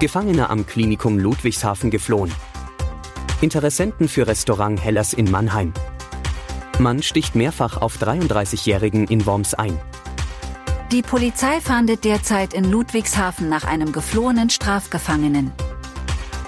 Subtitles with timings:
[0.00, 2.32] Gefangene am Klinikum Ludwigshafen geflohen.
[3.40, 5.72] Interessenten für Restaurant Hellas in Mannheim.
[6.78, 9.76] Mann sticht mehrfach auf 33-Jährigen in Worms ein.
[10.92, 15.50] Die Polizei fahndet derzeit in Ludwigshafen nach einem geflohenen Strafgefangenen.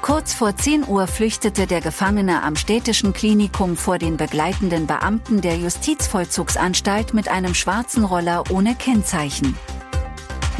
[0.00, 5.56] Kurz vor 10 Uhr flüchtete der Gefangene am städtischen Klinikum vor den begleitenden Beamten der
[5.56, 9.56] Justizvollzugsanstalt mit einem schwarzen Roller ohne Kennzeichen.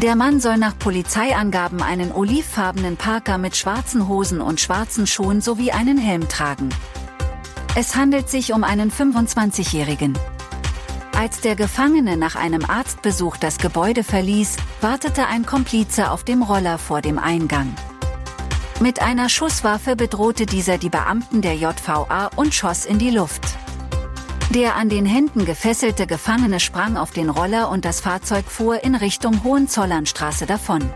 [0.03, 5.73] Der Mann soll nach Polizeiangaben einen olivfarbenen Parker mit schwarzen Hosen und schwarzen Schuhen sowie
[5.73, 6.71] einen Helm tragen.
[7.75, 10.19] Es handelt sich um einen 25-Jährigen.
[11.15, 16.79] Als der Gefangene nach einem Arztbesuch das Gebäude verließ, wartete ein Komplize auf dem Roller
[16.79, 17.75] vor dem Eingang.
[18.81, 23.60] Mit einer Schusswaffe bedrohte dieser die Beamten der JVA und schoss in die Luft.
[24.51, 28.97] Der an den Händen gefesselte Gefangene sprang auf den Roller und das Fahrzeug fuhr in
[28.97, 30.91] Richtung Hohenzollernstraße davon.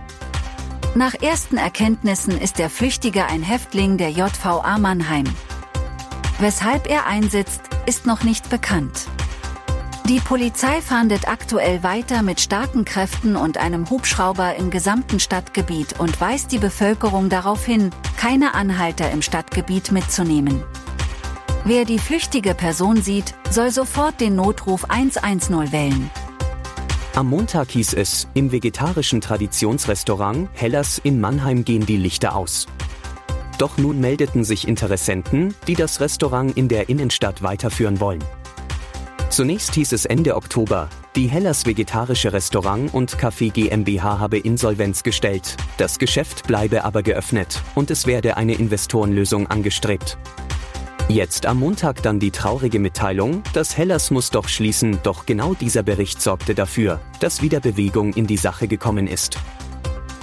[0.96, 5.26] Nach ersten Erkenntnissen ist der Flüchtige ein Häftling der JVA Mannheim.
[6.40, 9.06] Weshalb er einsitzt, ist noch nicht bekannt.
[10.08, 16.20] Die Polizei fahndet aktuell weiter mit starken Kräften und einem Hubschrauber im gesamten Stadtgebiet und
[16.20, 20.64] weist die Bevölkerung darauf hin, keine Anhalter im Stadtgebiet mitzunehmen.
[21.66, 26.10] Wer die flüchtige Person sieht, soll sofort den Notruf 110 wählen.
[27.14, 32.66] Am Montag hieß es, im vegetarischen Traditionsrestaurant Hellas in Mannheim gehen die Lichter aus.
[33.56, 38.22] Doch nun meldeten sich Interessenten, die das Restaurant in der Innenstadt weiterführen wollen.
[39.30, 45.56] Zunächst hieß es Ende Oktober, die Hellas Vegetarische Restaurant und Café GmbH habe Insolvenz gestellt,
[45.78, 50.18] das Geschäft bleibe aber geöffnet und es werde eine Investorenlösung angestrebt.
[51.08, 55.82] Jetzt am Montag dann die traurige Mitteilung, das Hellas muss doch schließen, doch genau dieser
[55.82, 59.36] Bericht sorgte dafür, dass wieder Bewegung in die Sache gekommen ist.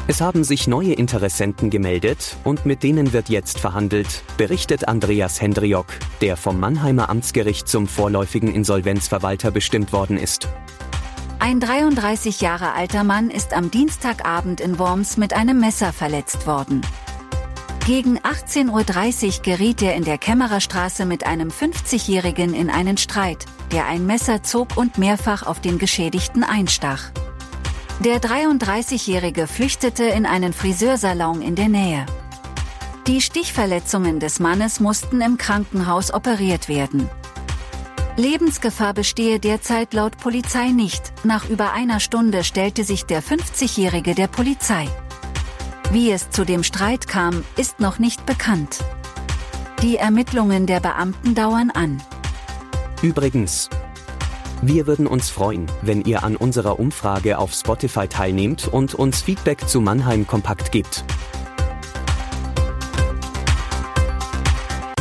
[0.07, 5.85] Es haben sich neue Interessenten gemeldet und mit denen wird jetzt verhandelt, berichtet Andreas Hendriok,
[6.19, 10.49] der vom Mannheimer Amtsgericht zum vorläufigen Insolvenzverwalter bestimmt worden ist.
[11.37, 16.81] Ein 33 Jahre alter Mann ist am Dienstagabend in Worms mit einem Messer verletzt worden.
[17.85, 23.87] Gegen 18.30 Uhr geriet er in der Kämmererstraße mit einem 50-Jährigen in einen Streit, der
[23.87, 27.11] ein Messer zog und mehrfach auf den Geschädigten einstach.
[27.99, 32.05] Der 33-Jährige flüchtete in einen Friseursalon in der Nähe.
[33.07, 37.09] Die Stichverletzungen des Mannes mussten im Krankenhaus operiert werden.
[38.15, 44.27] Lebensgefahr bestehe derzeit laut Polizei nicht, nach über einer Stunde stellte sich der 50-Jährige der
[44.27, 44.87] Polizei.
[45.91, 48.79] Wie es zu dem Streit kam, ist noch nicht bekannt.
[49.81, 52.01] Die Ermittlungen der Beamten dauern an.
[53.01, 53.69] Übrigens,
[54.61, 59.67] wir würden uns freuen, wenn ihr an unserer Umfrage auf Spotify teilnehmt und uns Feedback
[59.67, 61.03] zu Mannheim Kompakt gibt.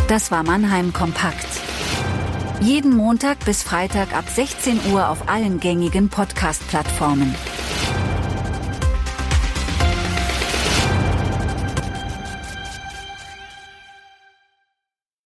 [0.09, 1.47] Das war Mannheim Kompakt.
[2.63, 7.37] Jeden Montag bis Freitag ab 16 Uhr auf allen gängigen Podcast-Plattformen.